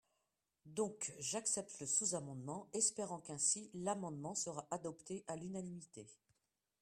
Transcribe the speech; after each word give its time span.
Donc, 0.65 1.13
j’accepte 1.19 1.79
le 1.79 1.85
sous-amendement, 1.85 2.67
espérant 2.73 3.19
qu’ainsi, 3.19 3.69
l’amendement 3.75 4.33
sera 4.33 4.67
adopté 4.71 5.23
à 5.27 5.35
l’unanimité. 5.35 6.07